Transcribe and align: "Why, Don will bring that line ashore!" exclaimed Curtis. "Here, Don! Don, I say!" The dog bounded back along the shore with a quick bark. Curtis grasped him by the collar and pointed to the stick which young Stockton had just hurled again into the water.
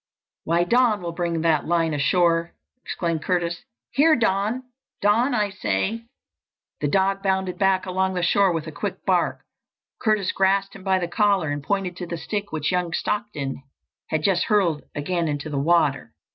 "Why, 0.45 0.63
Don 0.63 1.03
will 1.03 1.11
bring 1.11 1.41
that 1.41 1.67
line 1.67 1.93
ashore!" 1.93 2.55
exclaimed 2.83 3.21
Curtis. 3.21 3.63
"Here, 3.91 4.15
Don! 4.15 4.63
Don, 4.99 5.35
I 5.35 5.51
say!" 5.51 6.07
The 6.79 6.87
dog 6.87 7.21
bounded 7.21 7.59
back 7.59 7.85
along 7.85 8.15
the 8.15 8.23
shore 8.23 8.51
with 8.51 8.65
a 8.65 8.71
quick 8.71 9.05
bark. 9.05 9.41
Curtis 10.01 10.31
grasped 10.31 10.75
him 10.75 10.83
by 10.83 10.97
the 10.97 11.07
collar 11.07 11.51
and 11.51 11.61
pointed 11.61 11.95
to 11.97 12.07
the 12.07 12.17
stick 12.17 12.51
which 12.51 12.71
young 12.71 12.93
Stockton 12.93 13.61
had 14.09 14.23
just 14.23 14.45
hurled 14.45 14.81
again 14.95 15.27
into 15.27 15.51
the 15.51 15.59
water. 15.59 16.15